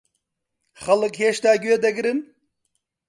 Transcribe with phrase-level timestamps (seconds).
[0.81, 2.19] خەڵک هێشتا گوێ دەگرن؟